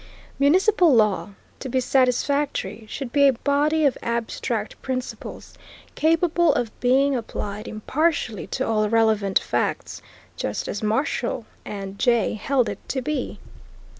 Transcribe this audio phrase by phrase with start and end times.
[0.39, 1.29] Municipal law,
[1.59, 5.53] to be satisfactory, should be a body of abstract principles
[5.93, 10.01] capable of being applied impartially to all relevant facts,
[10.35, 13.39] just as Marshall and Jay held it to be.